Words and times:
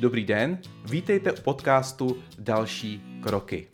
Dobrý 0.00 0.24
den, 0.24 0.58
vítejte 0.90 1.32
u 1.32 1.40
podcastu 1.42 2.16
Další 2.38 3.20
kroky. 3.22 3.66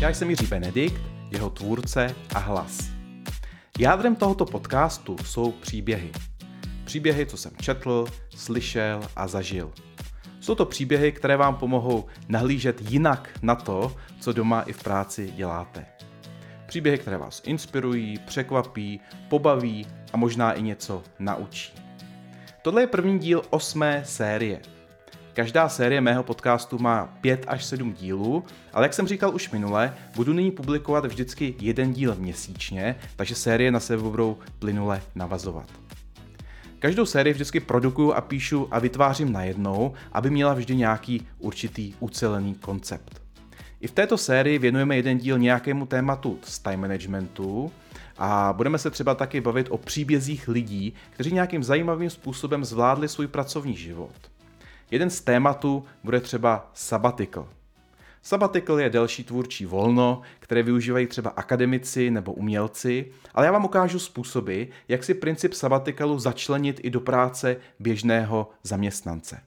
Já 0.00 0.08
jsem 0.08 0.30
Jiří 0.30 0.46
Benedikt, 0.46 1.02
jeho 1.30 1.50
tvůrce 1.50 2.14
a 2.34 2.38
hlas. 2.38 2.90
Jádrem 3.78 4.16
tohoto 4.16 4.44
podcastu 4.44 5.16
jsou 5.24 5.52
příběhy. 5.52 6.12
Příběhy, 6.84 7.26
co 7.26 7.36
jsem 7.36 7.52
četl, 7.60 8.06
slyšel 8.36 9.00
a 9.16 9.26
zažil. 9.26 9.72
Jsou 10.40 10.54
to 10.54 10.66
příběhy, 10.66 11.12
které 11.12 11.36
vám 11.36 11.56
pomohou 11.56 12.06
nahlížet 12.28 12.90
jinak 12.90 13.38
na 13.42 13.54
to, 13.54 13.96
co 14.20 14.32
doma 14.32 14.62
i 14.62 14.72
v 14.72 14.82
práci 14.82 15.32
děláte. 15.36 15.86
Příběhy, 16.66 16.98
které 16.98 17.16
vás 17.16 17.42
inspirují, 17.44 18.18
překvapí, 18.26 19.00
pobaví 19.28 19.86
a 20.12 20.16
možná 20.16 20.52
i 20.52 20.62
něco 20.62 21.02
naučí. 21.18 21.81
Tohle 22.62 22.82
je 22.82 22.86
první 22.86 23.18
díl 23.18 23.42
osmé 23.50 24.02
série. 24.06 24.60
Každá 25.32 25.68
série 25.68 26.00
mého 26.00 26.22
podcastu 26.22 26.78
má 26.78 27.06
5 27.20 27.44
až 27.48 27.64
7 27.64 27.92
dílů, 27.92 28.44
ale 28.72 28.84
jak 28.84 28.94
jsem 28.94 29.06
říkal 29.06 29.34
už 29.34 29.50
minule, 29.50 29.94
budu 30.16 30.32
nyní 30.32 30.50
publikovat 30.50 31.06
vždycky 31.06 31.54
jeden 31.60 31.92
díl 31.92 32.14
měsíčně, 32.18 32.96
takže 33.16 33.34
série 33.34 33.70
na 33.70 33.80
sebe 33.80 34.02
budou 34.02 34.38
plynule 34.58 35.02
navazovat. 35.14 35.66
Každou 36.78 37.06
sérii 37.06 37.32
vždycky 37.32 37.60
produkuju 37.60 38.12
a 38.12 38.20
píšu 38.20 38.68
a 38.70 38.78
vytvářím 38.78 39.32
najednou, 39.32 39.92
aby 40.12 40.30
měla 40.30 40.54
vždy 40.54 40.76
nějaký 40.76 41.26
určitý 41.38 41.94
ucelený 42.00 42.54
koncept. 42.54 43.22
I 43.80 43.86
v 43.86 43.92
této 43.92 44.18
sérii 44.18 44.58
věnujeme 44.58 44.96
jeden 44.96 45.18
díl 45.18 45.38
nějakému 45.38 45.86
tématu 45.86 46.38
z 46.42 46.58
time 46.58 46.80
managementu 46.80 47.72
a 48.24 48.52
budeme 48.52 48.78
se 48.78 48.90
třeba 48.90 49.14
taky 49.14 49.40
bavit 49.40 49.66
o 49.70 49.78
příbězích 49.78 50.48
lidí, 50.48 50.94
kteří 51.10 51.32
nějakým 51.32 51.64
zajímavým 51.64 52.10
způsobem 52.10 52.64
zvládli 52.64 53.08
svůj 53.08 53.26
pracovní 53.26 53.76
život. 53.76 54.30
Jeden 54.90 55.10
z 55.10 55.20
tématů 55.20 55.84
bude 56.04 56.20
třeba 56.20 56.70
sabbatical. 56.74 57.48
Sabbatical 58.22 58.80
je 58.80 58.90
delší 58.90 59.24
tvůrčí 59.24 59.66
volno, 59.66 60.22
které 60.38 60.62
využívají 60.62 61.06
třeba 61.06 61.30
akademici 61.30 62.10
nebo 62.10 62.32
umělci, 62.32 63.12
ale 63.34 63.46
já 63.46 63.52
vám 63.52 63.64
ukážu 63.64 63.98
způsoby, 63.98 64.62
jak 64.88 65.04
si 65.04 65.14
princip 65.14 65.54
sabbaticalu 65.54 66.18
začlenit 66.18 66.80
i 66.82 66.90
do 66.90 67.00
práce 67.00 67.56
běžného 67.78 68.50
zaměstnance. 68.62 69.40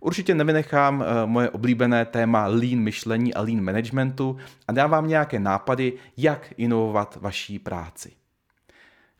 Určitě 0.00 0.34
nevynechám 0.34 1.02
eh, 1.02 1.26
moje 1.26 1.50
oblíbené 1.50 2.04
téma 2.04 2.46
lean 2.46 2.78
myšlení 2.78 3.34
a 3.34 3.40
lean 3.40 3.60
managementu 3.60 4.36
a 4.68 4.72
dám 4.72 4.90
vám 4.90 5.08
nějaké 5.08 5.38
nápady, 5.38 5.92
jak 6.16 6.52
inovovat 6.56 7.18
vaší 7.20 7.58
práci. 7.58 8.12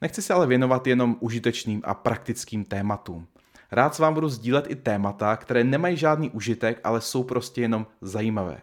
Nechci 0.00 0.22
se 0.22 0.34
ale 0.34 0.46
věnovat 0.46 0.86
jenom 0.86 1.16
užitečným 1.20 1.82
a 1.84 1.94
praktickým 1.94 2.64
tématům. 2.64 3.26
Rád 3.72 3.94
s 3.94 3.98
vám 3.98 4.14
budu 4.14 4.28
sdílet 4.28 4.70
i 4.70 4.74
témata, 4.74 5.36
které 5.36 5.64
nemají 5.64 5.96
žádný 5.96 6.30
užitek, 6.30 6.80
ale 6.84 7.00
jsou 7.00 7.24
prostě 7.24 7.60
jenom 7.60 7.86
zajímavé. 8.00 8.60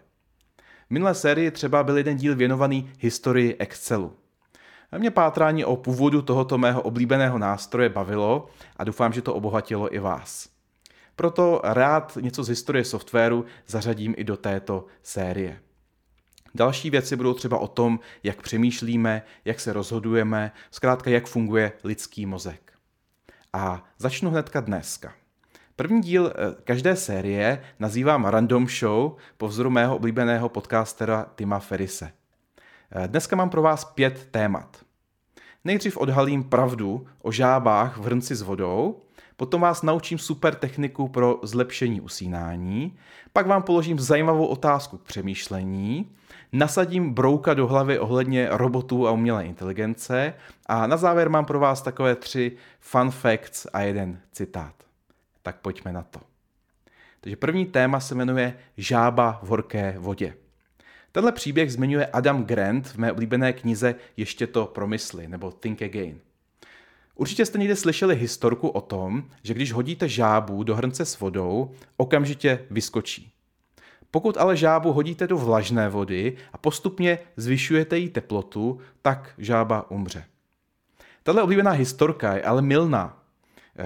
V 0.87 0.91
minulé 0.91 1.15
sérii 1.15 1.51
třeba 1.51 1.83
byl 1.83 1.97
jeden 1.97 2.17
díl 2.17 2.35
věnovaný 2.35 2.91
historii 2.99 3.55
Excelu. 3.59 4.13
A 4.91 4.97
mě 4.97 5.11
pátrání 5.11 5.65
o 5.65 5.75
původu 5.75 6.21
tohoto 6.21 6.57
mého 6.57 6.81
oblíbeného 6.81 7.37
nástroje 7.37 7.89
bavilo 7.89 8.47
a 8.77 8.83
doufám, 8.83 9.13
že 9.13 9.21
to 9.21 9.33
obohatilo 9.33 9.95
i 9.95 9.99
vás. 9.99 10.56
Proto 11.17 11.61
rád 11.63 12.17
něco 12.21 12.43
z 12.43 12.47
historie 12.47 12.85
softwaru 12.85 13.45
zařadím 13.67 14.13
i 14.17 14.23
do 14.23 14.37
této 14.37 14.85
série. 15.03 15.59
Další 16.55 16.89
věci 16.89 17.15
budou 17.15 17.33
třeba 17.33 17.57
o 17.57 17.67
tom, 17.67 17.99
jak 18.23 18.41
přemýšlíme, 18.41 19.21
jak 19.45 19.59
se 19.59 19.73
rozhodujeme, 19.73 20.51
zkrátka 20.71 21.09
jak 21.09 21.27
funguje 21.27 21.71
lidský 21.83 22.25
mozek. 22.25 22.73
A 23.53 23.83
začnu 23.97 24.29
hnedka 24.29 24.59
dneska. 24.61 25.13
První 25.75 26.01
díl 26.01 26.33
eh, 26.35 26.55
každé 26.63 26.95
série 26.95 27.63
nazývám 27.79 28.25
Random 28.25 28.67
Show 28.67 29.15
po 29.37 29.47
vzoru 29.47 29.69
mého 29.69 29.95
oblíbeného 29.95 30.49
podcastera 30.49 31.25
Tima 31.35 31.59
Ferise. 31.59 32.11
Eh, 32.91 33.07
dneska 33.07 33.35
mám 33.35 33.49
pro 33.49 33.61
vás 33.61 33.85
pět 33.85 34.27
témat. 34.31 34.77
Nejdřív 35.63 35.97
odhalím 35.97 36.43
pravdu 36.43 37.07
o 37.21 37.31
žábách 37.31 37.97
v 37.97 38.03
hrnci 38.03 38.35
s 38.35 38.41
vodou, 38.41 39.01
potom 39.37 39.61
vás 39.61 39.83
naučím 39.83 40.17
super 40.17 40.55
techniku 40.55 41.07
pro 41.07 41.39
zlepšení 41.43 42.01
usínání, 42.01 42.97
pak 43.33 43.47
vám 43.47 43.63
položím 43.63 43.99
zajímavou 43.99 44.45
otázku 44.45 44.97
k 44.97 45.03
přemýšlení, 45.03 46.11
nasadím 46.51 47.13
brouka 47.13 47.53
do 47.53 47.67
hlavy 47.67 47.99
ohledně 47.99 48.47
robotů 48.51 49.07
a 49.07 49.11
umělé 49.11 49.45
inteligence 49.45 50.33
a 50.65 50.87
na 50.87 50.97
závěr 50.97 51.29
mám 51.29 51.45
pro 51.45 51.59
vás 51.59 51.81
takové 51.81 52.15
tři 52.15 52.57
fun 52.79 53.11
facts 53.11 53.67
a 53.73 53.81
jeden 53.81 54.19
citát. 54.31 54.73
Tak 55.43 55.55
pojďme 55.61 55.93
na 55.93 56.03
to. 56.03 56.19
Takže 57.21 57.35
první 57.35 57.65
téma 57.65 57.99
se 57.99 58.15
jmenuje 58.15 58.57
Žába 58.77 59.39
v 59.43 59.47
horké 59.47 59.95
vodě. 59.97 60.33
Tenhle 61.11 61.31
příběh 61.31 61.73
zmiňuje 61.73 62.05
Adam 62.05 62.43
Grant 62.43 62.87
v 62.87 62.97
mé 62.97 63.11
oblíbené 63.11 63.53
knize 63.53 63.95
Ještě 64.17 64.47
to 64.47 64.65
promysli, 64.65 65.27
nebo 65.27 65.51
Think 65.51 65.81
Again. 65.81 66.19
Určitě 67.17 67.45
jste 67.45 67.57
někde 67.57 67.75
slyšeli 67.75 68.15
historku 68.15 68.67
o 68.67 68.81
tom, 68.81 69.23
že 69.43 69.53
když 69.53 69.73
hodíte 69.73 70.09
žábu 70.09 70.63
do 70.63 70.75
hrnce 70.75 71.05
s 71.05 71.19
vodou, 71.19 71.71
okamžitě 71.97 72.65
vyskočí. 72.71 73.31
Pokud 74.11 74.37
ale 74.37 74.57
žábu 74.57 74.93
hodíte 74.93 75.27
do 75.27 75.37
vlažné 75.37 75.89
vody 75.89 76.37
a 76.53 76.57
postupně 76.57 77.19
zvyšujete 77.37 77.97
její 77.97 78.09
teplotu, 78.09 78.79
tak 79.01 79.33
žába 79.37 79.91
umře. 79.91 80.23
Tato 81.23 81.43
oblíbená 81.43 81.71
historka 81.71 82.35
je 82.35 82.43
ale 82.43 82.61
milná. 82.61 83.23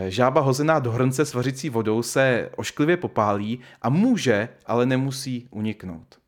Žába 0.08 0.42
hozená 0.42 0.80
do 0.80 0.92
hrnce 0.92 1.26
s 1.26 1.34
vařící 1.34 1.70
vodou 1.70 2.04
se 2.04 2.50
ošklivě 2.56 2.98
popálí 2.98 3.60
a 3.82 3.90
může, 3.90 4.50
ale 4.66 4.86
nemusí 4.86 5.48
uniknout. 5.52 6.21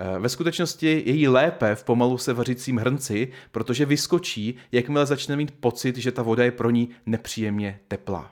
Eh, 0.00 0.18
ve 0.18 0.28
skutečnosti 0.28 0.86
je 0.86 1.12
jí 1.12 1.28
lépe 1.28 1.74
v 1.74 1.84
pomalu 1.84 2.18
se 2.18 2.32
vařícím 2.32 2.76
hrnci, 2.76 3.32
protože 3.50 3.86
vyskočí, 3.86 4.56
jakmile 4.72 5.06
začne 5.06 5.36
mít 5.36 5.50
pocit, 5.60 5.96
že 5.96 6.12
ta 6.12 6.22
voda 6.22 6.44
je 6.44 6.50
pro 6.50 6.70
ní 6.70 6.88
nepříjemně 7.06 7.80
teplá. 7.88 8.30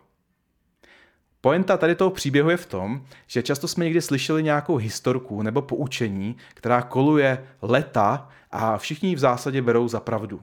Poenta 1.40 1.76
tady 1.76 1.94
toho 1.94 2.10
příběhu 2.10 2.50
je 2.50 2.56
v 2.56 2.66
tom, 2.66 3.04
že 3.26 3.42
často 3.42 3.68
jsme 3.68 3.84
někdy 3.84 4.02
slyšeli 4.02 4.42
nějakou 4.42 4.76
historku 4.76 5.42
nebo 5.42 5.62
poučení, 5.62 6.36
která 6.54 6.82
koluje 6.82 7.46
leta 7.62 8.28
a 8.50 8.78
všichni 8.78 9.08
ji 9.08 9.14
v 9.14 9.18
zásadě 9.18 9.62
berou 9.62 9.88
za 9.88 10.00
pravdu. 10.00 10.42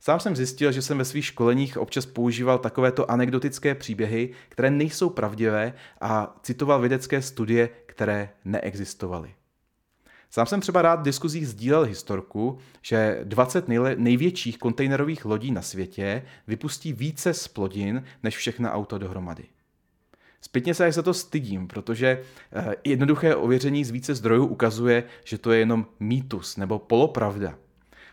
Sám 0.00 0.20
jsem 0.20 0.36
zjistil, 0.36 0.72
že 0.72 0.82
jsem 0.82 0.98
ve 0.98 1.04
svých 1.04 1.24
školeních 1.24 1.78
občas 1.78 2.06
používal 2.06 2.58
takovéto 2.58 3.10
anekdotické 3.10 3.74
příběhy, 3.74 4.30
které 4.48 4.70
nejsou 4.70 5.10
pravdivé 5.10 5.72
a 6.00 6.36
citoval 6.42 6.80
vědecké 6.80 7.22
studie, 7.22 7.68
které 7.86 8.30
neexistovaly. 8.44 9.34
Sám 10.34 10.46
jsem 10.46 10.60
třeba 10.60 10.82
rád 10.82 11.00
v 11.00 11.02
diskuzích 11.02 11.48
sdílel 11.48 11.84
historku, 11.84 12.58
že 12.82 13.20
20 13.24 13.68
největších 13.96 14.58
kontejnerových 14.58 15.24
lodí 15.24 15.50
na 15.50 15.62
světě 15.62 16.22
vypustí 16.46 16.92
více 16.92 17.34
splodin 17.34 18.04
než 18.22 18.36
všechna 18.36 18.72
auta 18.72 18.98
dohromady. 18.98 19.44
Zpětně 20.40 20.74
se 20.74 20.92
za 20.92 21.02
to 21.02 21.14
stydím, 21.14 21.68
protože 21.68 22.22
eh, 22.52 22.74
jednoduché 22.84 23.34
ověření 23.34 23.84
z 23.84 23.90
více 23.90 24.14
zdrojů 24.14 24.46
ukazuje, 24.46 25.04
že 25.24 25.38
to 25.38 25.52
je 25.52 25.58
jenom 25.58 25.86
mýtus 26.00 26.56
nebo 26.56 26.78
polopravda. 26.78 27.58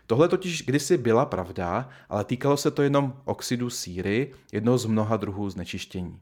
Tohle 0.06 0.28
totiž 0.28 0.62
kdysi 0.62 0.98
byla 0.98 1.26
pravda, 1.26 1.88
ale 2.08 2.24
týkalo 2.24 2.56
se 2.56 2.70
to 2.70 2.82
jenom 2.82 3.14
oxidu 3.24 3.70
síry, 3.70 4.32
jednoho 4.52 4.78
z 4.78 4.86
mnoha 4.86 5.16
druhů 5.16 5.50
znečištění. 5.50 6.20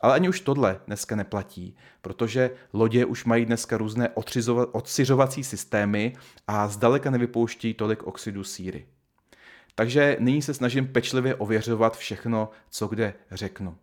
Ale 0.00 0.14
ani 0.14 0.28
už 0.28 0.40
tohle 0.40 0.80
dneska 0.86 1.16
neplatí, 1.16 1.76
protože 2.00 2.50
lodě 2.72 3.04
už 3.04 3.24
mají 3.24 3.44
dneska 3.44 3.76
různé 3.76 4.08
odsiřovací 4.72 5.44
systémy 5.44 6.12
a 6.46 6.68
zdaleka 6.68 7.10
nevypouští 7.10 7.74
tolik 7.74 8.02
oxidu 8.02 8.44
síry. 8.44 8.86
Takže 9.74 10.16
nyní 10.20 10.42
se 10.42 10.54
snažím 10.54 10.88
pečlivě 10.88 11.34
ověřovat 11.34 11.96
všechno, 11.96 12.50
co 12.70 12.86
kde 12.86 13.14
řeknu. 13.30 13.76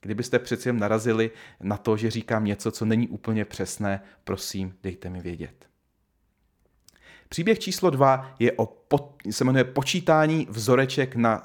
Kdybyste 0.00 0.38
přeci 0.38 0.68
jen 0.68 0.78
narazili 0.78 1.30
na 1.60 1.76
to, 1.76 1.96
že 1.96 2.10
říkám 2.10 2.44
něco, 2.44 2.70
co 2.70 2.84
není 2.84 3.08
úplně 3.08 3.44
přesné, 3.44 4.02
prosím, 4.24 4.74
dejte 4.82 5.10
mi 5.10 5.20
vědět. 5.20 5.68
Příběh 7.28 7.58
číslo 7.58 7.90
dva 7.90 8.34
je 8.38 8.52
o, 8.56 8.76
se 9.30 9.44
jmenuje 9.44 9.64
počítání 9.64 10.46
vzoreček 10.50 11.16
na, 11.16 11.44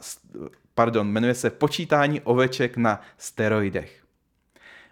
pardon, 0.74 1.08
jmenuje 1.08 1.34
se 1.34 1.50
počítání 1.50 2.22
oveček 2.22 2.78
na 2.78 3.02
steroidech. 3.18 4.06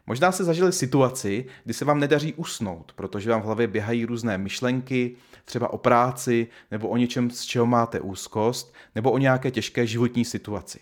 Možná 0.08 0.32
se 0.32 0.44
zažili 0.44 0.74
situaci, 0.74 1.46
kdy 1.64 1.74
se 1.74 1.86
vám 1.86 2.00
nedaří 2.00 2.34
usnout, 2.34 2.92
protože 2.96 3.30
vám 3.30 3.42
v 3.42 3.46
hlavě 3.46 3.68
běhají 3.68 4.06
různé 4.06 4.38
myšlenky, 4.38 5.16
třeba 5.46 5.74
o 5.74 5.78
práci, 5.78 6.48
nebo 6.72 6.88
o 6.88 6.98
něčem, 6.98 7.32
z 7.32 7.42
čeho 7.42 7.66
máte 7.66 8.00
úzkost, 8.00 8.74
nebo 8.96 9.12
o 9.12 9.18
nějaké 9.18 9.52
těžké 9.52 9.88
životní 9.88 10.26
situaci. 10.26 10.80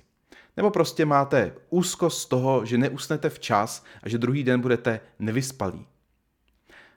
Nebo 0.58 0.72
prostě 0.72 1.06
máte 1.06 1.54
úzkost 1.70 2.22
z 2.22 2.26
toho, 2.26 2.66
že 2.66 2.78
neusnete 2.78 3.30
včas 3.30 3.84
a 4.04 4.10
že 4.10 4.18
druhý 4.18 4.44
den 4.44 4.62
budete 4.62 5.00
nevyspalí. 5.20 5.86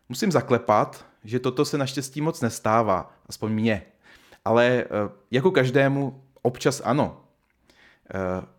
Musím 0.08 0.32
zaklepat, 0.32 1.06
že 1.24 1.38
toto 1.38 1.64
se 1.64 1.78
naštěstí 1.78 2.20
moc 2.20 2.40
nestává, 2.40 3.12
aspoň 3.26 3.52
mně. 3.52 3.82
Ale 4.44 4.66
eh, 4.66 4.86
jako 5.30 5.50
každému 5.50 6.22
občas 6.42 6.82
ano. 6.84 7.27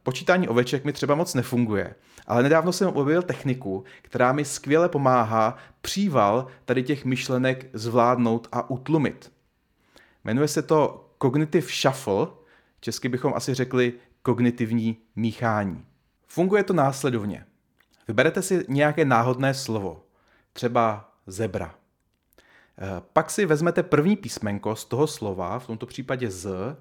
Počítání 0.04 0.48
oveček 0.48 0.86
mi 0.86 0.94
třeba 0.94 1.16
moc 1.16 1.34
nefunguje, 1.34 1.96
ale 2.28 2.44
nedávno 2.44 2.74
jsem 2.74 2.88
objevil 2.88 3.22
techniku, 3.22 3.84
která 4.02 4.32
mi 4.32 4.46
skvěle 4.46 4.90
pomáhá 4.90 5.58
příval 5.82 6.48
tady 6.66 6.84
těch 6.84 7.06
myšlenek 7.06 7.70
zvládnout 7.74 8.48
a 8.52 8.70
utlumit. 8.70 9.32
Jmenuje 10.24 10.48
se 10.48 10.62
to 10.62 11.10
Cognitive 11.22 11.68
Shuffle, 11.68 12.28
česky 12.80 13.10
bychom 13.10 13.34
asi 13.36 13.54
řekli 13.54 13.94
kognitivní 14.22 14.98
míchání. 15.16 15.86
Funguje 16.28 16.64
to 16.64 16.74
následovně. 16.74 17.46
Vyberete 18.08 18.42
si 18.42 18.66
nějaké 18.68 19.06
náhodné 19.06 19.54
slovo, 19.54 20.04
třeba 20.54 21.12
zebra. 21.28 21.76
Eh, 22.82 23.02
pak 23.14 23.32
si 23.32 23.46
vezmete 23.46 23.84
první 23.84 24.16
písmenko 24.16 24.76
z 24.76 24.86
toho 24.86 25.08
slova, 25.08 25.60
v 25.60 25.68
tomto 25.68 25.86
případě 25.86 26.32
z, 26.32 26.76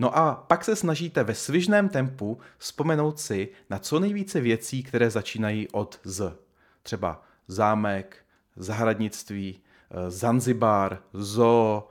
no 0.00 0.18
a 0.18 0.34
pak 0.34 0.64
se 0.64 0.76
snažíte 0.76 1.24
ve 1.24 1.34
svižném 1.34 1.88
tempu 1.88 2.38
vzpomenout 2.58 3.20
si 3.20 3.48
na 3.70 3.78
co 3.78 4.00
nejvíce 4.00 4.40
věcí, 4.40 4.82
které 4.82 5.10
začínají 5.10 5.68
od 5.68 6.00
z. 6.04 6.36
Třeba 6.82 7.22
zámek, 7.48 8.16
zahradnictví, 8.56 9.60
eh, 9.90 10.10
Zanzibar, 10.10 10.98
zoo, 11.12 11.88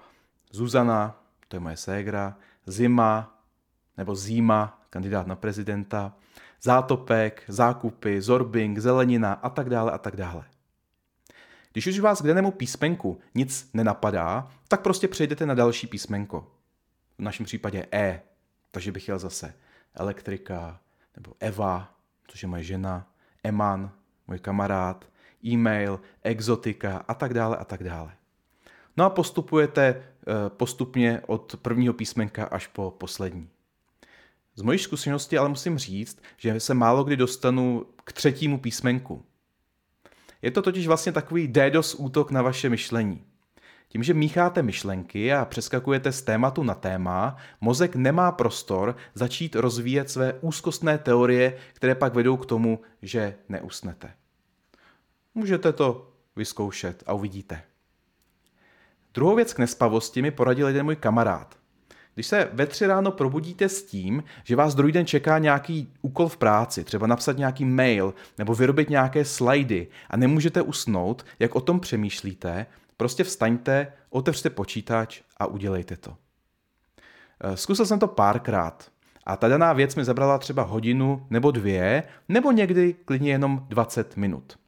Zuzana, 0.52 1.24
to 1.48 1.56
je 1.56 1.60
moje 1.60 1.78
ségra, 1.78 2.38
zima 2.66 3.42
nebo 3.98 4.16
zima, 4.16 4.82
kandidát 4.90 5.28
na 5.28 5.36
prezidenta, 5.36 6.14
zátopek, 6.62 7.44
zákupy, 7.48 8.22
zorbing, 8.22 8.78
zelenina 8.78 9.34
a 9.34 9.50
tak 9.50 9.70
dále 9.70 9.92
a 9.92 9.98
tak 9.98 10.16
dále. 10.16 10.44
Když 11.74 11.88
už 11.88 12.00
vás 12.00 12.22
k 12.22 12.28
danému 12.28 12.52
písmenku 12.52 13.20
nic 13.36 13.70
nenapadá, 13.74 14.48
tak 14.68 14.82
prostě 14.82 15.08
přejdete 15.08 15.46
na 15.46 15.54
další 15.54 15.88
písmenko. 15.88 16.59
V 17.20 17.22
našem 17.22 17.46
případě 17.46 17.86
E, 17.94 18.22
takže 18.72 18.92
bych 18.92 19.08
jel 19.08 19.20
zase 19.20 19.54
elektrika, 19.94 20.80
nebo 21.16 21.34
Eva, 21.40 21.96
což 22.28 22.44
je 22.44 22.50
moje 22.50 22.64
žena, 22.64 23.12
Eman, 23.44 23.92
můj 24.28 24.40
kamarád, 24.40 25.06
e-mail, 25.46 26.00
exotika 26.24 26.98
a 27.08 27.14
tak 27.14 27.34
dále 27.34 27.58
a 27.58 27.66
tak 27.66 27.84
dále. 27.84 28.12
No 28.98 29.06
a 29.06 29.10
postupujete 29.10 29.84
eh, 29.84 30.04
postupně 30.50 31.22
od 31.28 31.56
prvního 31.62 31.94
písmenka 31.94 32.46
až 32.46 32.68
po 32.68 32.92
poslední. 32.92 33.50
Z 34.56 34.62
mojí 34.62 34.80
zkušenosti 34.80 35.38
ale 35.38 35.50
musím 35.50 35.78
říct, 35.78 36.22
že 36.38 36.60
se 36.60 36.74
málo 36.74 37.04
kdy 37.04 37.18
dostanu 37.18 37.86
k 38.04 38.14
třetímu 38.14 38.60
písmenku. 38.60 39.26
Je 40.42 40.52
to 40.52 40.62
totiž 40.62 40.88
vlastně 40.88 41.12
takový 41.12 41.48
DDoS 41.48 41.96
útok 41.96 42.32
na 42.32 42.42
vaše 42.42 42.70
myšlení. 42.70 43.26
Tím, 43.92 44.04
že 44.04 44.14
mícháte 44.14 44.62
myšlenky 44.62 45.34
a 45.34 45.46
přeskakujete 45.46 46.12
z 46.12 46.22
tématu 46.22 46.64
na 46.64 46.74
téma, 46.74 47.38
mozek 47.62 47.96
nemá 47.96 48.32
prostor 48.32 48.96
začít 49.14 49.56
rozvíjet 49.56 50.10
své 50.10 50.34
úzkostné 50.42 50.98
teorie, 50.98 51.58
které 51.74 51.96
pak 51.96 52.14
vedou 52.14 52.38
k 52.38 52.46
tomu, 52.46 52.80
že 53.02 53.36
neusnete. 53.50 54.12
Můžete 55.36 55.74
to 55.74 56.14
vyzkoušet 56.36 57.04
a 57.06 57.14
uvidíte. 57.14 57.62
Druhou 59.14 59.36
věc 59.36 59.54
k 59.54 59.60
nespavosti 59.60 60.22
mi 60.22 60.32
poradil 60.32 60.68
jeden 60.68 60.86
můj 60.86 60.96
kamarád. 60.96 61.58
Když 62.14 62.28
se 62.28 62.50
ve 62.54 62.66
tři 62.66 62.88
ráno 62.88 63.12
probudíte 63.12 63.70
s 63.70 63.84
tím, 63.84 64.24
že 64.44 64.56
vás 64.56 64.76
druhý 64.76 64.92
den 64.92 65.06
čeká 65.06 65.40
nějaký 65.40 65.94
úkol 66.02 66.28
v 66.28 66.38
práci, 66.38 66.84
třeba 66.84 67.08
napsat 67.08 67.38
nějaký 67.38 67.66
mail 67.66 68.14
nebo 68.38 68.56
vyrobit 68.56 68.90
nějaké 68.90 69.26
slajdy 69.26 69.88
a 70.10 70.18
nemůžete 70.18 70.62
usnout, 70.62 71.26
jak 71.40 71.56
o 71.56 71.62
tom 71.62 71.80
přemýšlíte, 71.80 72.66
prostě 73.00 73.24
vstaňte, 73.24 73.94
otevřte 74.10 74.50
počítač 74.50 75.22
a 75.38 75.46
udělejte 75.46 75.98
to. 75.98 76.18
Eh, 77.44 77.58
zkusil 77.58 77.86
jsem 77.86 78.00
to 78.00 78.08
párkrát 78.08 78.92
a 79.26 79.38
ta 79.38 79.48
daná 79.48 79.74
věc 79.74 79.96
mi 79.96 80.06
zabrala 80.06 80.38
třeba 80.38 80.64
hodinu 80.64 81.28
nebo 81.30 81.52
dvě, 81.52 82.04
nebo 82.30 82.52
někdy 82.52 82.94
klidně 83.06 83.32
jenom 83.32 83.66
20 83.70 84.18
minut. 84.18 84.60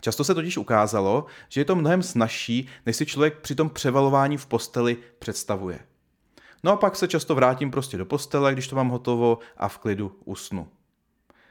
Často 0.00 0.24
se 0.24 0.34
totiž 0.34 0.56
ukázalo, 0.58 1.26
že 1.48 1.60
je 1.60 1.64
to 1.64 1.76
mnohem 1.76 2.02
snažší, 2.02 2.68
než 2.86 2.96
si 2.96 3.06
člověk 3.06 3.38
při 3.38 3.54
tom 3.54 3.70
převalování 3.70 4.36
v 4.36 4.46
posteli 4.46 4.96
představuje. 5.18 5.78
No 6.64 6.72
a 6.72 6.76
pak 6.76 6.96
se 6.96 7.08
často 7.08 7.34
vrátím 7.34 7.70
prostě 7.70 7.96
do 7.96 8.06
postele, 8.06 8.52
když 8.52 8.68
to 8.68 8.76
mám 8.76 8.88
hotovo 8.88 9.38
a 9.56 9.68
v 9.68 9.78
klidu 9.78 10.18
usnu. 10.24 10.68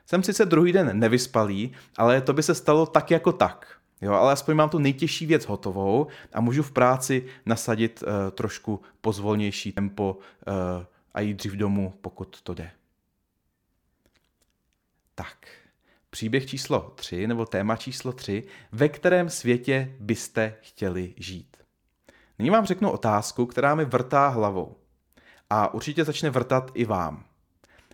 Jsem 0.05 0.23
sice 0.23 0.45
druhý 0.45 0.71
den 0.71 0.99
nevyspalý, 0.99 1.71
ale 1.97 2.21
to 2.21 2.33
by 2.33 2.43
se 2.43 2.55
stalo 2.55 2.85
tak 2.85 3.11
jako 3.11 3.31
tak. 3.31 3.82
Jo, 4.03 4.13
ale 4.13 4.33
aspoň 4.33 4.55
mám 4.55 4.69
tu 4.69 4.79
nejtěžší 4.79 5.25
věc 5.25 5.45
hotovou 5.45 6.07
a 6.33 6.41
můžu 6.41 6.63
v 6.63 6.71
práci 6.71 7.25
nasadit 7.45 8.03
uh, 8.03 8.09
trošku 8.31 8.81
pozvolnější 9.01 9.71
tempo 9.71 10.17
uh, 10.47 10.53
a 11.13 11.21
jít 11.21 11.33
dřív 11.33 11.53
domů, 11.53 11.93
pokud 12.01 12.41
to 12.41 12.53
jde. 12.53 12.71
Tak, 15.15 15.47
příběh 16.09 16.45
číslo 16.45 16.93
3 16.95 17.27
nebo 17.27 17.45
téma 17.45 17.75
číslo 17.75 18.11
3, 18.11 18.43
ve 18.71 18.89
kterém 18.89 19.29
světě 19.29 19.95
byste 19.99 20.55
chtěli 20.61 21.13
žít. 21.17 21.57
Nyní 22.39 22.49
vám 22.49 22.65
řeknu 22.65 22.91
otázku, 22.91 23.45
která 23.45 23.75
mi 23.75 23.85
vrtá 23.85 24.27
hlavou 24.27 24.75
a 25.49 25.73
určitě 25.73 26.03
začne 26.03 26.29
vrtat 26.29 26.71
i 26.73 26.85
vám. 26.85 27.25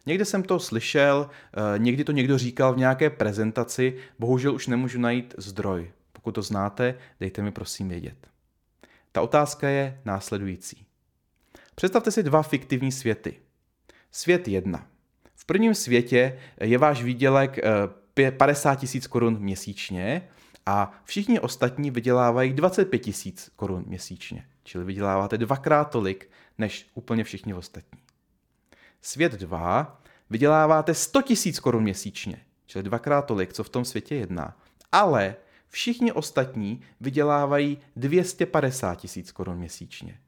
Někde 0.06 0.26
jsem 0.26 0.44
to 0.44 0.60
slyšel, 0.60 1.30
eh, 1.30 1.80
někdy 1.80 2.04
to 2.04 2.12
někdo 2.12 2.38
říkal 2.38 2.74
v 2.74 2.78
nějaké 2.78 3.10
prezentaci, 3.10 3.98
bohužel 4.20 4.56
už 4.56 4.68
nemůžu 4.68 5.00
najít 5.00 5.34
zdroj. 5.38 5.92
Pokud 6.20 6.32
to 6.32 6.42
znáte, 6.42 6.96
dejte 7.20 7.42
mi 7.42 7.52
prosím 7.52 7.90
vědět. 7.90 8.28
Ta 9.12 9.22
otázka 9.22 9.70
je 9.70 10.02
následující. 10.06 10.86
Představte 11.76 12.12
si 12.12 12.24
dva 12.24 12.44
fiktivní 12.44 12.92
světy. 12.92 13.40
Svět 14.12 14.48
1. 14.48 14.88
V 15.36 15.46
prvním 15.46 15.76
světě 15.76 16.40
je 16.62 16.78
váš 16.78 17.04
výdělek 17.04 17.60
50 18.38 18.72
eh, 18.72 18.76
tisíc 18.76 19.08
korun 19.08 19.40
měsíčně 19.40 20.30
a 20.66 21.02
všichni 21.04 21.40
ostatní 21.40 21.92
vydělávají 21.92 22.54
25 22.54 23.00
tisíc 23.00 23.52
korun 23.56 23.84
měsíčně. 23.88 24.46
Čili 24.64 24.86
vyděláváte 24.86 25.38
dvakrát 25.38 25.86
tolik 25.86 26.32
než 26.58 26.90
úplně 26.94 27.24
všichni 27.24 27.54
ostatní. 27.54 28.00
Svět 29.02 29.32
2 29.32 30.02
vyděláváte 30.30 30.94
100 30.94 31.22
tisíc 31.22 31.60
korun 31.60 31.84
měsíčně, 31.84 32.46
čili 32.66 32.84
dvakrát 32.84 33.22
tolik, 33.22 33.54
co 33.54 33.64
v 33.64 33.70
tom 33.70 33.86
světě 33.86 34.16
jedna, 34.16 34.58
ale 34.92 35.36
všichni 35.70 36.12
ostatní 36.12 36.82
vydělávají 37.00 37.78
250 37.96 38.96
tisíc 38.96 39.32
korun 39.32 39.58
měsíčně. 39.58 40.20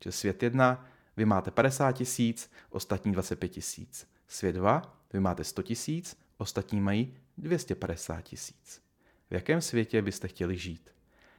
Čili 0.00 0.12
svět 0.12 0.42
1, 0.42 0.86
vy 1.16 1.24
máte 1.24 1.50
50 1.50 1.92
tisíc, 1.92 2.50
ostatní 2.70 3.12
25 3.12 3.48
tisíc. 3.48 4.08
Svět 4.28 4.52
2, 4.52 4.98
vy 5.12 5.20
máte 5.20 5.44
100 5.44 5.62
tisíc, 5.62 6.16
ostatní 6.38 6.80
mají 6.80 7.14
250 7.38 8.20
tisíc. 8.20 8.82
V 9.30 9.34
jakém 9.34 9.60
světě 9.60 10.02
byste 10.02 10.28
chtěli 10.28 10.56
žít? 10.56 10.90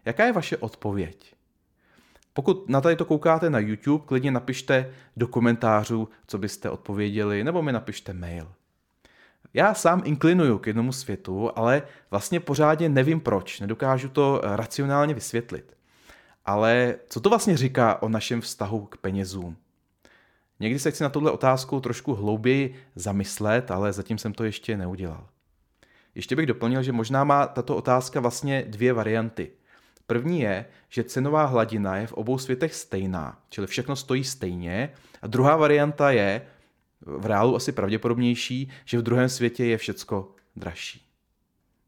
Jaká 0.06 0.25
je 0.25 0.34
vaše 0.34 0.58
odpověď? 0.58 1.36
Pokud 2.34 2.70
na 2.70 2.82
tady 2.82 2.96
to 2.96 3.06
koukáte 3.06 3.50
na 3.50 3.60
YouTube, 3.60 4.06
klidně 4.06 4.32
napište 4.32 4.94
do 5.18 5.28
komentářů, 5.28 6.10
co 6.28 6.38
byste 6.38 6.70
odpověděli, 6.70 7.44
nebo 7.44 7.62
mi 7.62 7.72
napište 7.72 8.13
mail. 8.13 8.54
Já 9.54 9.74
sám 9.74 10.02
inklinuju 10.06 10.58
k 10.58 10.68
jednomu 10.68 10.92
světu, 10.92 11.52
ale 11.56 11.82
vlastně 12.12 12.40
pořádně 12.40 12.90
nevím 12.90 13.20
proč, 13.20 13.60
nedokážu 13.60 14.10
to 14.10 14.42
racionálně 14.44 15.14
vysvětlit. 15.14 15.78
Ale 16.46 16.96
co 17.10 17.20
to 17.20 17.30
vlastně 17.30 17.58
říká 17.58 18.02
o 18.02 18.10
našem 18.10 18.42
vztahu 18.42 18.86
k 18.86 18.98
penězům? 18.98 19.58
Někdy 20.60 20.80
se 20.80 20.92
chci 20.92 21.04
na 21.04 21.10
tuhle 21.10 21.32
otázku 21.32 21.80
trošku 21.80 22.14
hlouběji 22.14 22.76
zamyslet, 22.96 23.72
ale 23.72 23.94
zatím 23.94 24.18
jsem 24.18 24.34
to 24.34 24.44
ještě 24.44 24.78
neudělal. 24.78 25.28
Ještě 26.16 26.36
bych 26.36 26.46
doplnil, 26.46 26.84
že 26.84 26.92
možná 26.92 27.24
má 27.24 27.48
tato 27.48 27.76
otázka 27.76 28.20
vlastně 28.20 28.66
dvě 28.68 28.94
varianty– 28.94 29.52
První 30.08 30.42
je, 30.42 30.66
že 30.90 31.04
cenová 31.04 31.46
hladina 31.46 31.98
je 31.98 32.08
v 32.08 32.14
obou 32.14 32.38
světech 32.38 32.76
stejná, 32.76 33.40
čili 33.50 33.68
všechno 33.68 33.96
stojí 33.96 34.24
stejně. 34.24 34.90
A 35.22 35.28
druhá 35.28 35.56
varianta 35.56 36.12
je, 36.12 36.42
v 37.06 37.26
reálu 37.26 37.56
asi 37.56 37.72
pravděpodobnější, 37.72 38.72
že 38.86 38.98
v 38.98 39.02
druhém 39.02 39.30
světě 39.30 39.66
je 39.66 39.78
všecko 39.78 40.36
dražší. 40.56 41.10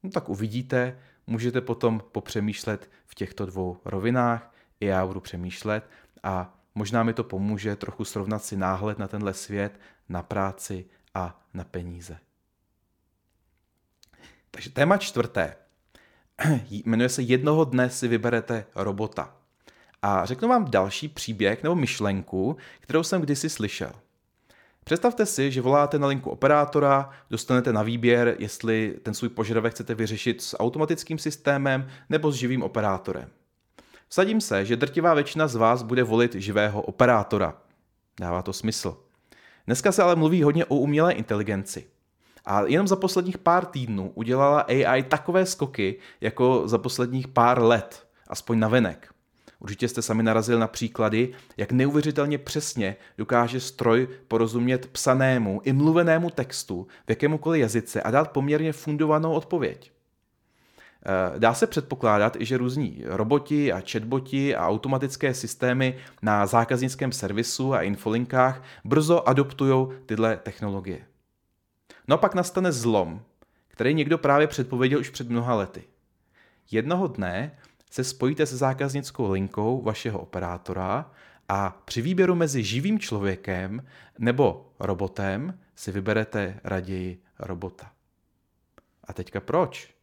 No 0.03 0.09
tak 0.09 0.29
uvidíte, 0.29 0.99
můžete 1.27 1.61
potom 1.61 2.01
popřemýšlet 2.11 2.89
v 3.05 3.15
těchto 3.15 3.45
dvou 3.45 3.77
rovinách, 3.85 4.53
i 4.79 4.85
já 4.85 5.05
budu 5.05 5.19
přemýšlet 5.19 5.89
a 6.23 6.59
možná 6.75 7.03
mi 7.03 7.13
to 7.13 7.23
pomůže 7.23 7.75
trochu 7.75 8.05
srovnat 8.05 8.43
si 8.43 8.57
náhled 8.57 8.99
na 8.99 9.07
tenhle 9.07 9.33
svět, 9.33 9.79
na 10.09 10.23
práci 10.23 10.85
a 11.13 11.41
na 11.53 11.63
peníze. 11.63 12.17
Takže 14.51 14.69
téma 14.69 14.97
čtvrté. 14.97 15.55
jmenuje 16.69 17.09
se 17.09 17.21
Jednoho 17.21 17.65
dne 17.65 17.89
si 17.89 18.07
vyberete 18.07 18.65
robota. 18.75 19.35
A 20.01 20.25
řeknu 20.25 20.47
vám 20.47 20.71
další 20.71 21.07
příběh 21.07 21.63
nebo 21.63 21.75
myšlenku, 21.75 22.57
kterou 22.79 23.03
jsem 23.03 23.21
kdysi 23.21 23.49
slyšel. 23.49 23.91
Představte 24.87 25.25
si, 25.25 25.51
že 25.51 25.61
voláte 25.61 25.99
na 25.99 26.07
linku 26.07 26.29
operátora, 26.29 27.09
dostanete 27.29 27.73
na 27.73 27.83
výběr, 27.83 28.35
jestli 28.39 28.95
ten 29.03 29.13
svůj 29.13 29.29
požadavek 29.29 29.73
chcete 29.73 29.95
vyřešit 29.95 30.41
s 30.41 30.57
automatickým 30.57 31.17
systémem 31.17 31.87
nebo 32.09 32.31
s 32.31 32.35
živým 32.35 32.63
operátorem. 32.63 33.29
Vsadím 34.09 34.41
se, 34.41 34.65
že 34.65 34.75
drtivá 34.75 35.13
většina 35.13 35.47
z 35.47 35.55
vás 35.55 35.83
bude 35.83 36.03
volit 36.03 36.35
živého 36.35 36.81
operátora. 36.81 37.57
Dává 38.19 38.41
to 38.41 38.53
smysl. 38.53 38.97
Dneska 39.65 39.91
se 39.91 40.03
ale 40.03 40.15
mluví 40.15 40.43
hodně 40.43 40.65
o 40.65 40.75
umělé 40.75 41.13
inteligenci. 41.13 41.87
A 42.45 42.61
jenom 42.61 42.87
za 42.87 42.95
posledních 42.95 43.37
pár 43.37 43.65
týdnů 43.65 44.11
udělala 44.15 44.61
AI 44.61 45.03
takové 45.03 45.45
skoky, 45.45 45.99
jako 46.21 46.67
za 46.67 46.77
posledních 46.77 47.27
pár 47.27 47.61
let, 47.63 48.07
aspoň 48.27 48.59
na 48.59 48.67
venek. 48.67 49.14
Určitě 49.65 49.87
jste 49.87 50.01
sami 50.01 50.23
narazili 50.23 50.59
na 50.59 50.67
příklady, 50.67 51.33
jak 51.57 51.71
neuvěřitelně 51.71 52.37
přesně 52.37 52.95
dokáže 53.17 53.59
stroj 53.59 54.07
porozumět 54.27 54.87
psanému 54.87 55.61
i 55.63 55.73
mluvenému 55.73 56.29
textu 56.29 56.87
v 57.05 57.09
jakémukoliv 57.09 57.61
jazyce 57.61 58.01
a 58.01 58.11
dát 58.11 58.31
poměrně 58.31 58.73
fundovanou 58.73 59.33
odpověď. 59.33 59.91
Eh, 61.05 61.39
dá 61.39 61.53
se 61.53 61.67
předpokládat 61.67 62.35
i, 62.35 62.45
že 62.45 62.57
různí 62.57 63.03
roboti 63.05 63.71
a 63.73 63.81
chatboti 63.91 64.55
a 64.55 64.67
automatické 64.67 65.33
systémy 65.33 65.97
na 66.21 66.45
zákaznickém 66.45 67.11
servisu 67.11 67.73
a 67.73 67.81
infolinkách 67.81 68.63
brzo 68.83 69.29
adoptují 69.29 69.87
tyhle 70.05 70.37
technologie. 70.37 70.99
No 72.07 72.15
a 72.15 72.17
pak 72.17 72.35
nastane 72.35 72.71
zlom, 72.71 73.21
který 73.67 73.93
někdo 73.93 74.17
právě 74.17 74.47
předpověděl 74.47 74.99
už 74.99 75.09
před 75.09 75.29
mnoha 75.29 75.55
lety. 75.55 75.83
Jednoho 76.71 77.07
dne 77.07 77.51
se 77.91 78.03
spojíte 78.03 78.45
se 78.45 78.57
zákaznickou 78.57 79.31
linkou 79.31 79.81
vašeho 79.81 80.19
operátora 80.19 81.11
a 81.49 81.81
při 81.85 82.01
výběru 82.01 82.35
mezi 82.35 82.63
živým 82.63 82.99
člověkem 82.99 83.83
nebo 84.19 84.71
robotem 84.79 85.59
si 85.75 85.91
vyberete 85.91 86.59
raději 86.63 87.21
robota. 87.39 87.91
A 89.03 89.13
teďka 89.13 89.39
proč? 89.39 89.95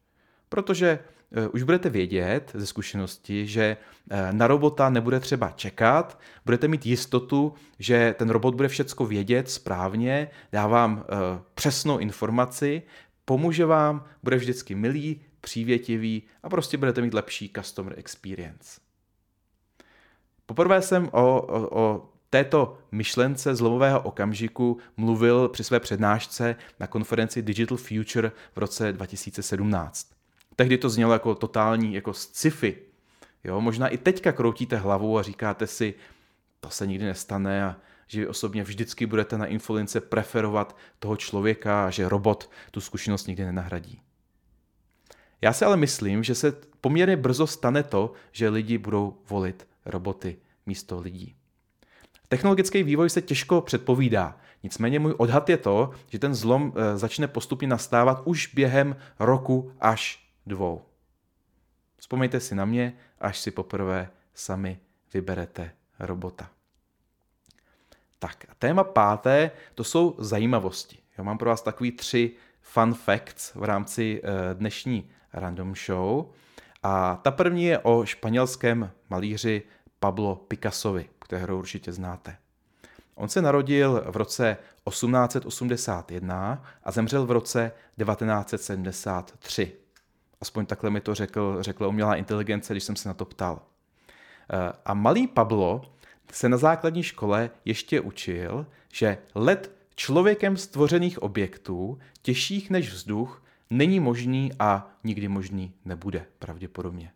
Protože 0.48 0.98
eh, 1.36 1.48
už 1.48 1.62
budete 1.62 1.90
vědět 1.90 2.52
ze 2.54 2.66
zkušenosti, 2.66 3.46
že 3.46 3.76
eh, 4.10 4.32
na 4.32 4.46
robota 4.46 4.90
nebude 4.90 5.20
třeba 5.20 5.50
čekat, 5.50 6.20
budete 6.44 6.68
mít 6.68 6.86
jistotu, 6.86 7.54
že 7.78 8.14
ten 8.18 8.30
robot 8.30 8.54
bude 8.54 8.68
všecko 8.68 9.06
vědět 9.06 9.50
správně, 9.50 10.30
dá 10.52 10.66
vám 10.66 11.04
eh, 11.04 11.40
přesnou 11.54 11.98
informaci, 11.98 12.82
pomůže 13.24 13.66
vám, 13.66 14.04
bude 14.22 14.36
vždycky 14.36 14.74
milý, 14.74 15.20
přívětivý 15.42 16.22
a 16.42 16.49
prostě 16.49 16.76
budete 16.76 17.02
mít 17.02 17.14
lepší 17.14 17.52
customer 17.56 17.94
experience. 17.96 18.80
Poprvé 20.46 20.82
jsem 20.82 21.08
o, 21.12 21.42
o, 21.42 21.80
o 21.80 22.08
této 22.30 22.78
myšlence 22.92 23.54
zlomového 23.54 24.00
okamžiku 24.00 24.78
mluvil 24.96 25.49
při 25.49 25.64
své 25.64 25.80
přednášce 25.80 26.56
na 26.80 26.87
konferenci 26.87 27.42
Digital 27.42 27.78
Future 27.78 28.32
v 28.54 28.58
roce 28.58 28.92
2017. 28.92 30.12
Tehdy 30.56 30.78
to 30.78 30.90
znělo 30.90 31.12
jako 31.12 31.34
totální 31.34 31.94
jako 31.94 32.12
sci-fi. 32.14 32.76
Jo, 33.44 33.61
možná 33.61 33.88
i 33.88 33.99
teďka 33.99 34.32
kroutíte 34.32 34.76
hlavu 34.76 35.18
a 35.18 35.22
říkáte 35.22 35.66
si, 35.66 35.94
to 36.61 36.70
se 36.70 36.87
nikdy 36.87 37.04
nestane 37.04 37.64
a 37.64 37.76
že 38.06 38.20
vy 38.20 38.26
osobně 38.26 38.62
vždycky 38.64 39.06
budete 39.06 39.38
na 39.38 39.46
infolince 39.46 40.00
preferovat 40.00 40.76
toho 40.99 41.16
člověka 41.16 41.87
a 41.87 41.90
že 41.90 42.08
robot 42.08 42.50
tu 42.70 42.80
zkušenost 42.80 43.26
nikdy 43.26 43.44
nenahradí. 43.44 44.02
Já 45.42 45.52
si 45.52 45.64
ale 45.64 45.76
myslím, 45.76 46.25
že 46.25 46.34
se 46.34 46.52
poměrně 46.80 47.16
brzo 47.16 47.46
stane 47.46 47.82
to, 47.82 48.12
že 48.32 48.49
lidi 48.49 48.78
budou 48.78 49.18
volit 49.28 49.68
roboty 49.84 50.37
místo 50.66 51.00
lidí. 51.00 51.37
Technologický 52.28 52.82
vývoj 52.82 53.11
se 53.11 53.22
těžko 53.22 53.61
předpovídá, 53.61 54.38
nicméně 54.62 54.99
můj 54.99 55.14
odhad 55.18 55.49
je 55.49 55.56
to, 55.56 55.90
že 56.08 56.18
ten 56.18 56.34
zlom 56.34 56.72
eh, 56.76 56.99
začne 56.99 57.28
postupně 57.28 57.68
nastávat 57.68 58.22
už 58.25 58.54
během 58.54 58.96
roku 59.18 59.72
až 59.80 60.28
dvou. 60.46 60.82
Vzpomeňte 61.96 62.40
si 62.40 62.54
na 62.54 62.64
mě, 62.64 62.92
až 63.20 63.38
si 63.38 63.50
poprvé 63.50 64.11
sami 64.34 64.78
vyberete 65.14 65.70
robota. 65.99 66.50
Tak 68.18 68.46
a 68.49 68.54
téma 68.54 68.84
páté, 68.84 69.50
to 69.75 69.84
jsou 69.84 70.16
zajímavosti. 70.18 70.99
Já 71.18 71.25
mám 71.25 71.38
pro 71.38 71.50
vás 71.50 71.62
takový 71.62 71.92
tři 71.92 72.30
fun 72.61 72.94
facts 72.94 73.54
v 73.54 73.64
rámci 73.64 74.20
eh, 74.25 74.54
dnešní 74.54 75.11
random 75.32 75.74
show. 75.86 76.24
A 76.82 77.16
ta 77.16 77.30
první 77.30 77.64
je 77.64 77.78
o 77.78 78.04
španělském 78.04 78.90
malíři 79.10 79.62
Pablo 80.00 80.36
Picassovi, 80.36 81.08
kterého 81.18 81.58
určitě 81.58 81.92
znáte. 81.92 82.36
On 83.14 83.28
se 83.28 83.42
narodil 83.42 84.04
v 84.10 84.16
roce 84.16 84.56
1881 84.88 86.64
a 86.84 86.90
zemřel 86.90 87.26
v 87.26 87.30
roce 87.30 87.72
1973. 87.98 89.72
Aspoň 90.40 90.66
takhle 90.66 90.90
mi 90.90 91.00
to 91.00 91.14
řekl, 91.14 91.56
řekla 91.60 91.88
umělá 91.88 92.14
inteligence, 92.14 92.74
když 92.74 92.84
jsem 92.84 92.96
se 92.96 93.08
na 93.08 93.14
to 93.14 93.24
ptal. 93.24 93.62
Eh, 94.52 94.72
a 94.84 94.94
malý 94.94 95.26
Pablo 95.26 95.82
se 96.32 96.48
na 96.48 96.56
základní 96.56 97.02
škole 97.02 97.50
ještě 97.64 98.00
učil, 98.00 98.66
že 98.92 99.18
let 99.34 99.70
člověkem 99.94 100.56
stvořených 100.56 101.22
objektů, 101.22 101.98
těžších 102.22 102.70
než 102.70 102.92
vzduch, 102.92 103.42
není 103.72 104.00
možný 104.00 104.52
a 104.58 104.90
nikdy 105.04 105.28
možný 105.28 105.74
nebude 105.84 106.26
pravděpodobně. 106.38 107.12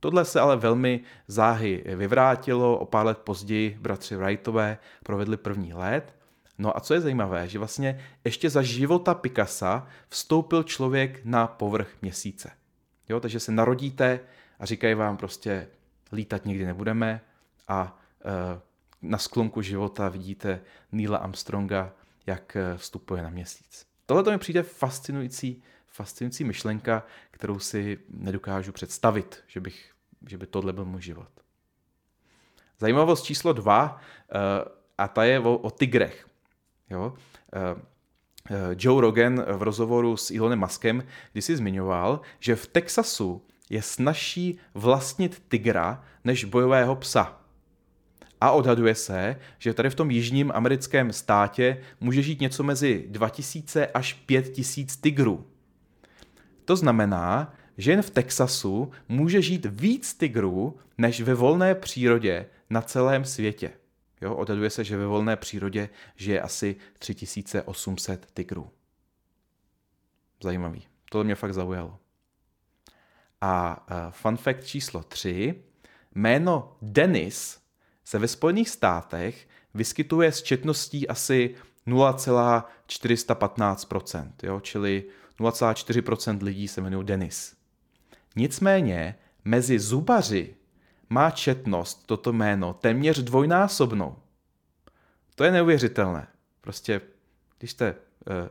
Tohle 0.00 0.24
se 0.24 0.40
ale 0.40 0.56
velmi 0.56 1.00
záhy 1.26 1.84
vyvrátilo, 1.96 2.78
o 2.78 2.86
pár 2.86 3.06
let 3.06 3.18
později 3.18 3.78
bratři 3.80 4.16
Wrightové 4.16 4.78
provedli 5.04 5.36
první 5.36 5.74
let. 5.74 6.16
No 6.58 6.76
a 6.76 6.80
co 6.80 6.94
je 6.94 7.00
zajímavé, 7.00 7.48
že 7.48 7.58
vlastně 7.58 8.00
ještě 8.24 8.50
za 8.50 8.62
života 8.62 9.14
Picasa 9.14 9.86
vstoupil 10.08 10.62
člověk 10.62 11.20
na 11.24 11.46
povrch 11.46 11.88
měsíce. 12.02 12.50
Jo, 13.08 13.20
takže 13.20 13.40
se 13.40 13.52
narodíte 13.52 14.20
a 14.58 14.66
říkají 14.66 14.94
vám 14.94 15.16
prostě 15.16 15.68
lítat 16.12 16.44
nikdy 16.44 16.66
nebudeme 16.66 17.20
a 17.68 17.98
e, 18.24 18.60
na 19.02 19.18
sklonku 19.18 19.62
života 19.62 20.08
vidíte 20.08 20.60
Neila 20.92 21.18
Armstronga, 21.18 21.92
jak 22.26 22.56
e, 22.56 22.76
vstupuje 22.76 23.22
na 23.22 23.30
měsíc. 23.30 23.87
Tohle 24.08 24.24
to 24.24 24.30
mi 24.30 24.38
přijde 24.38 24.62
fascinující, 24.62 25.62
fascinující 25.86 26.44
myšlenka, 26.44 27.06
kterou 27.30 27.58
si 27.58 27.98
nedokážu 28.08 28.72
představit, 28.72 29.44
že, 29.46 29.60
bych, 29.60 29.92
že 30.28 30.38
by 30.38 30.46
tohle 30.46 30.72
byl 30.72 30.84
můj 30.84 31.02
život. 31.02 31.28
Zajímavost 32.78 33.22
číslo 33.22 33.52
dva, 33.52 34.00
eh, 34.30 34.38
a 34.98 35.08
ta 35.08 35.24
je 35.24 35.40
o, 35.40 35.58
o 35.58 35.70
tigrech. 35.70 36.26
Jo? 36.90 37.14
Eh, 37.52 37.82
eh, 38.50 38.76
Joe 38.78 39.00
Rogan 39.00 39.42
v 39.42 39.62
rozhovoru 39.62 40.16
s 40.16 40.30
Elonem 40.30 40.58
Muskem 40.58 41.04
když 41.32 41.44
si 41.44 41.56
zmiňoval, 41.56 42.20
že 42.40 42.56
v 42.56 42.66
Texasu 42.66 43.42
je 43.70 43.82
snažší 43.82 44.58
vlastnit 44.74 45.42
tigra 45.48 46.04
než 46.24 46.44
bojového 46.44 46.96
psa. 46.96 47.40
A 48.40 48.50
odhaduje 48.50 48.94
se, 48.94 49.36
že 49.58 49.74
tady 49.74 49.90
v 49.90 49.94
tom 49.94 50.10
jižním 50.10 50.52
americkém 50.54 51.12
státě 51.12 51.80
může 52.00 52.22
žít 52.22 52.40
něco 52.40 52.62
mezi 52.62 53.04
2000 53.08 53.86
až 53.86 54.12
5000 54.12 54.96
tigrů. 54.96 55.46
To 56.64 56.76
znamená, 56.76 57.54
že 57.78 57.90
jen 57.90 58.02
v 58.02 58.10
Texasu 58.10 58.90
může 59.08 59.42
žít 59.42 59.66
víc 59.70 60.14
tigrů 60.14 60.78
než 60.98 61.20
ve 61.20 61.34
volné 61.34 61.74
přírodě 61.74 62.46
na 62.70 62.82
celém 62.82 63.24
světě. 63.24 63.70
Jo, 64.20 64.34
odhaduje 64.34 64.70
se, 64.70 64.84
že 64.84 64.96
ve 64.96 65.06
volné 65.06 65.36
přírodě 65.36 65.88
žije 66.16 66.40
asi 66.40 66.76
3800 66.98 68.26
tigrů. 68.34 68.70
Zajímavý. 70.42 70.82
To 71.10 71.24
mě 71.24 71.34
fakt 71.34 71.54
zaujalo. 71.54 71.98
A 73.40 73.86
uh, 73.90 74.10
fun 74.10 74.36
fact 74.36 74.64
číslo 74.64 75.02
3. 75.02 75.54
Jméno 76.14 76.76
Dennis 76.82 77.60
se 78.08 78.18
ve 78.18 78.28
Spojených 78.28 78.68
státech 78.68 79.48
vyskytuje 79.74 80.32
s 80.32 80.42
četností 80.42 81.08
asi 81.08 81.54
0,415%, 81.86 84.32
jo? 84.42 84.60
čili 84.60 85.04
0,4% 85.40 86.42
lidí 86.42 86.68
se 86.68 86.80
jmenují 86.80 87.06
Denis. 87.06 87.56
Nicméně 88.36 89.14
mezi 89.44 89.78
zubaři 89.78 90.54
má 91.08 91.30
četnost 91.30 92.06
toto 92.06 92.32
jméno 92.32 92.74
téměř 92.74 93.18
dvojnásobnou. 93.18 94.16
To 95.34 95.44
je 95.44 95.50
neuvěřitelné. 95.50 96.28
Prostě, 96.60 97.00
když 97.58 97.70
jste 97.70 97.92
uh, 97.92 97.96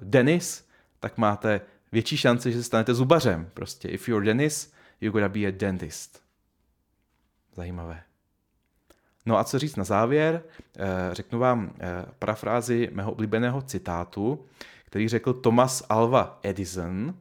Denis, 0.01 0.67
tak 0.99 1.17
máte 1.17 1.61
větší 1.91 2.17
šanci, 2.17 2.51
že 2.51 2.57
se 2.57 2.63
stanete 2.63 2.93
zubařem. 2.93 3.49
Prostě, 3.53 3.87
if 3.87 4.07
you're 4.07 4.25
Denis, 4.25 4.73
you're 5.01 5.13
gonna 5.13 5.29
be 5.29 5.39
a 5.39 5.51
dentist. 5.51 6.23
Zajímavé. 7.55 8.03
No 9.27 9.37
a 9.37 9.43
co 9.43 9.59
říct 9.59 9.75
na 9.75 9.83
závěr? 9.83 10.43
Eh, 10.77 10.85
řeknu 11.11 11.39
vám 11.39 11.71
eh, 11.79 12.05
parafrázi 12.19 12.89
mého 12.93 13.11
oblíbeného 13.11 13.61
citátu, 13.61 14.45
který 14.85 15.07
řekl 15.07 15.33
Thomas 15.33 15.83
Alva 15.89 16.39
Edison 16.43 17.13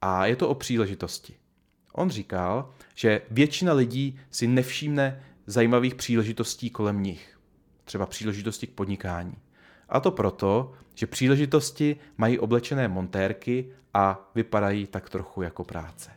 a 0.00 0.26
je 0.26 0.36
to 0.36 0.48
o 0.48 0.54
příležitosti. 0.54 1.34
On 1.92 2.10
říkal, 2.10 2.70
že 2.94 3.22
většina 3.30 3.72
lidí 3.72 4.20
si 4.30 4.46
nevšimne 4.46 5.22
zajímavých 5.46 5.94
příležitostí 5.94 6.70
kolem 6.70 7.02
nich. 7.02 7.38
Třeba 7.84 8.06
příležitosti 8.06 8.66
k 8.66 8.74
podnikání. 8.74 9.34
A 9.88 10.00
to 10.00 10.10
proto, 10.10 10.72
že 10.94 11.06
příležitosti 11.06 11.96
mají 12.16 12.38
oblečené 12.38 12.88
montérky 12.88 13.66
a 13.94 14.30
vypadají 14.34 14.86
tak 14.86 15.10
trochu 15.10 15.42
jako 15.42 15.64
práce. 15.64 16.10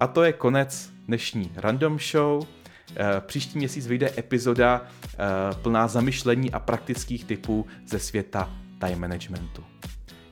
A 0.00 0.06
to 0.06 0.22
je 0.22 0.32
konec 0.32 0.90
dnešní 1.06 1.52
Random 1.56 1.98
Show. 1.98 2.57
Příští 3.20 3.58
měsíc 3.58 3.86
vyjde 3.86 4.10
epizoda 4.18 4.82
plná 5.62 5.88
zamyšlení 5.88 6.52
a 6.52 6.58
praktických 6.58 7.24
typů 7.24 7.66
ze 7.86 7.98
světa 7.98 8.50
time 8.78 9.00
managementu. 9.00 9.64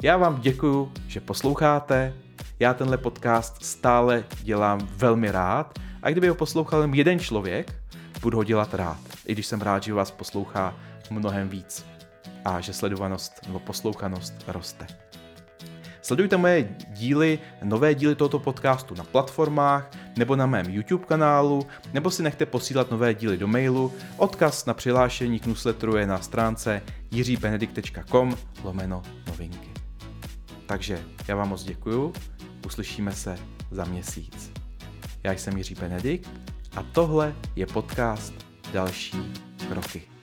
Já 0.03 0.17
vám 0.17 0.41
děkuju, 0.41 0.93
že 1.07 1.21
posloucháte. 1.21 2.15
Já 2.59 2.75
tenhle 2.75 2.99
podcast 2.99 3.65
stále 3.65 4.25
dělám 4.43 4.89
velmi 4.97 5.31
rád 5.31 5.79
a 6.03 6.11
kdyby 6.11 6.29
ho 6.29 6.35
poslouchal 6.35 6.81
jen 6.81 6.95
jeden 6.95 7.19
člověk, 7.19 7.75
budu 8.23 8.39
ho 8.39 8.45
dělat 8.45 8.75
rád. 8.75 8.99
I 9.27 9.33
když 9.33 9.47
jsem 9.47 9.61
rád, 9.61 9.83
že 9.83 9.95
vás 9.95 10.11
poslouchá 10.11 10.75
mnohem 11.11 11.49
víc 11.49 11.87
a 12.45 12.61
že 12.61 12.73
sledovanost 12.73 13.47
nebo 13.47 13.59
poslouchanost 13.59 14.35
roste. 14.47 14.87
Sledujte 16.07 16.37
moje 16.37 16.69
díly, 16.89 17.39
nové 17.63 17.95
díly 17.95 18.15
tohoto 18.15 18.39
podcastu 18.39 18.95
na 18.95 19.05
platformách 19.05 19.91
nebo 20.19 20.37
na 20.37 20.47
mém 20.47 20.71
YouTube 20.71 21.05
kanálu, 21.05 21.67
nebo 21.93 22.11
si 22.11 22.23
nechte 22.23 22.47
posílat 22.47 22.91
nové 22.91 23.15
díly 23.15 23.39
do 23.39 23.47
mailu. 23.47 23.93
Odkaz 24.17 24.67
na 24.67 24.75
přihlášení 24.75 25.41
k 25.41 25.47
newsletteru 25.47 25.97
je 25.97 26.07
na 26.07 26.19
stránce 26.19 26.83
jiříbenedikt.com 27.11 28.37
lomeno 28.65 29.03
novinky. 29.27 29.69
Takže 30.67 31.05
já 31.29 31.37
vám 31.37 31.49
moc 31.49 31.65
děkuju, 31.65 32.13
uslyšíme 32.67 33.13
se 33.13 33.39
za 33.71 33.85
měsíc. 33.85 34.53
Já 35.25 35.33
jsem 35.33 35.57
Jiří 35.57 35.75
Benedikt 35.75 36.31
a 36.77 36.83
tohle 36.83 37.35
je 37.57 37.67
podcast 37.67 38.35
Další 38.73 39.33
kroky. 39.69 40.16